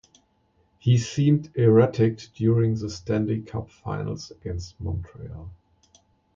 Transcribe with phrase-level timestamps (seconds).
[0.79, 5.51] He seemed erratic during the Stanley Cup Finals against Montreal.